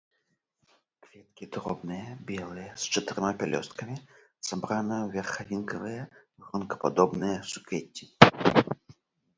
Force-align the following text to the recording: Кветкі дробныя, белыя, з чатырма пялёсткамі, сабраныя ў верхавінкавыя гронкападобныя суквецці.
Кветкі 1.07 1.43
дробныя, 1.55 2.07
белыя, 2.31 2.71
з 2.85 2.95
чатырма 2.95 3.31
пялёсткамі, 3.43 3.97
сабраныя 4.49 5.01
ў 5.03 5.09
верхавінкавыя 5.19 6.03
гронкападобныя 6.47 7.37
суквецці. 7.51 8.05